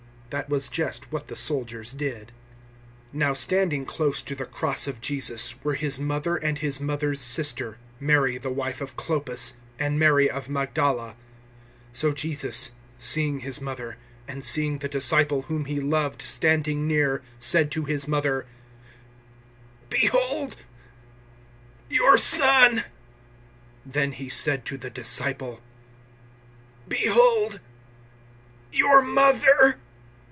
That 0.31 0.47
was 0.47 0.69
just 0.69 1.11
what 1.11 1.27
the 1.27 1.35
soldiers 1.35 1.91
did. 1.91 2.31
019:025 3.13 3.19
Now 3.19 3.33
standing 3.33 3.83
close 3.85 4.21
to 4.21 4.33
the 4.33 4.45
cross 4.45 4.87
of 4.87 5.01
Jesus 5.01 5.61
were 5.61 5.73
His 5.73 5.99
mother 5.99 6.37
and 6.37 6.57
His 6.57 6.79
mother's 6.79 7.19
sister, 7.19 7.77
Mary 7.99 8.37
the 8.37 8.49
wife 8.49 8.79
of 8.79 8.95
Clopas, 8.95 9.55
and 9.77 9.99
Mary 9.99 10.29
of 10.29 10.47
Magdala. 10.47 11.17
019:026 11.91 11.97
So 11.97 12.11
Jesus, 12.13 12.71
seeing 12.97 13.39
His 13.41 13.59
mother, 13.59 13.97
and 14.25 14.41
seeing 14.41 14.77
the 14.77 14.87
disciple 14.87 15.41
whom 15.41 15.65
He 15.65 15.81
loved 15.81 16.21
standing 16.21 16.87
near, 16.87 17.21
said 17.37 17.69
to 17.71 17.83
His 17.83 18.07
mother, 18.07 18.45
"Behold, 19.89 20.55
your 21.89 22.15
son!" 22.17 22.85
019:027 23.85 23.85
Then 23.85 24.11
He 24.13 24.29
said 24.29 24.63
to 24.63 24.77
the 24.77 24.89
disciple, 24.89 25.59
"Behold, 26.87 27.59
your 28.71 29.01
mother!" 29.01 29.77